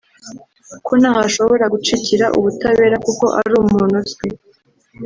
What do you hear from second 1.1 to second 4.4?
ashobora gucikira ubutabera kuko ari umuntu uzwi